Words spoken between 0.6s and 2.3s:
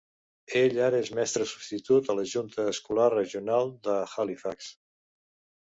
Ell ara és mestre substitut a la